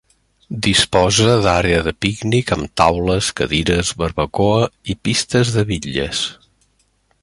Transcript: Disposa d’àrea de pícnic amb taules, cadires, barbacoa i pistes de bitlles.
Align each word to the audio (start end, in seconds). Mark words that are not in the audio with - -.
Disposa 0.67 1.33
d’àrea 1.43 1.83
de 1.89 1.93
pícnic 2.05 2.55
amb 2.57 2.71
taules, 2.81 3.29
cadires, 3.43 3.95
barbacoa 4.03 4.67
i 4.95 5.01
pistes 5.09 5.57
de 5.59 5.71
bitlles. 5.73 6.25